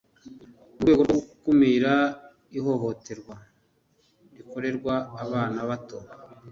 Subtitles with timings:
[0.75, 1.93] mu rwego rwo gukumira
[2.57, 3.35] ihohoterwa
[4.35, 4.93] rikorerwa
[5.23, 5.97] abana bato